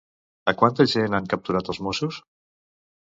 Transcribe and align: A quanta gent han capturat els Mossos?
A 0.51 0.53
quanta 0.61 0.87
gent 0.95 1.17
han 1.17 1.29
capturat 1.35 1.71
els 1.75 1.83
Mossos? 1.89 2.21